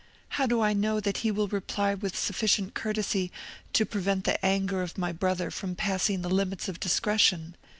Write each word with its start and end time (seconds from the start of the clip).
How 0.29 0.47
do 0.47 0.61
I 0.61 0.73
know 0.73 0.99
that 0.99 1.17
he 1.17 1.29
will 1.29 1.47
reply 1.47 1.93
with 1.93 2.17
sufficient 2.17 2.73
courtesy 2.73 3.31
to 3.73 3.85
prevent 3.85 4.23
the 4.23 4.43
anger 4.43 4.81
of 4.81 4.97
my 4.97 5.11
brother 5.11 5.51
from 5.51 5.75
passing 5.75 6.23
the 6.23 6.29
limits 6.31 6.67
of 6.67 6.79
discretion? 6.79 7.55